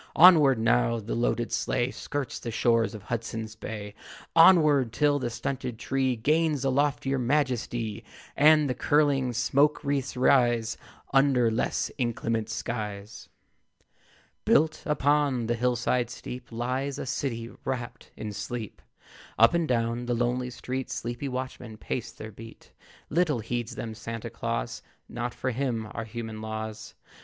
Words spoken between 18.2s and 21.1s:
sleep. Up and down the lonely street